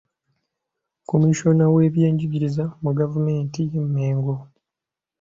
Commissioner 1.09 1.69
w'Eby'enjigiriza 1.75 2.63
mu 2.83 2.91
Gavumenti 2.99 3.59
y'e 3.71 3.81
Mmengo. 3.85 4.35